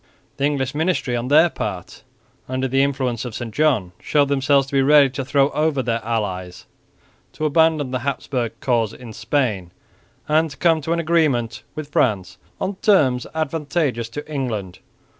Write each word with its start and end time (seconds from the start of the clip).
The 0.37 0.45
English 0.45 0.73
ministry 0.73 1.15
on 1.15 1.27
their 1.27 1.47
part, 1.47 2.01
under 2.49 2.67
the 2.67 2.81
influence 2.81 3.23
of 3.23 3.35
St 3.35 3.53
John, 3.53 3.91
showed 4.01 4.29
themselves 4.29 4.65
to 4.65 4.73
be 4.73 4.81
ready 4.81 5.11
to 5.11 5.23
throw 5.23 5.51
over 5.51 5.83
their 5.83 6.03
allies, 6.03 6.65
to 7.33 7.45
abandon 7.45 7.91
the 7.91 7.99
Habsburg 7.99 8.53
cause 8.61 8.93
in 8.93 9.13
Spain, 9.13 9.69
and 10.27 10.49
to 10.49 10.57
come 10.57 10.81
to 10.81 10.93
an 10.93 10.99
agreement 10.99 11.61
with 11.75 11.91
France 11.91 12.39
on 12.59 12.77
terms 12.77 13.27
advantageous 13.35 14.09
to 14.09 14.27
England. 14.27 14.79